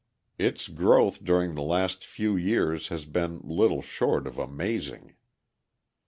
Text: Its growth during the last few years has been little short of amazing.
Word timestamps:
Its 0.39 0.67
growth 0.67 1.23
during 1.23 1.53
the 1.53 1.61
last 1.61 2.03
few 2.03 2.35
years 2.35 2.87
has 2.87 3.05
been 3.05 3.39
little 3.43 3.83
short 3.83 4.25
of 4.25 4.39
amazing. 4.39 5.13